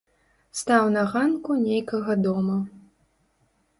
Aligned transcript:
Стаў 0.61 0.87
на 0.95 1.03
ганку 1.11 1.57
нейкага 1.67 2.11
дома. 2.25 2.57